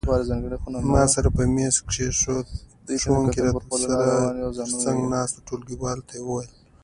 [0.91, 2.47] ما سر په مېز کېښود،
[3.01, 3.51] ښوونکي را
[3.81, 3.95] سره
[4.57, 6.51] تر څنګ ناست ټولګیوال ته وویل.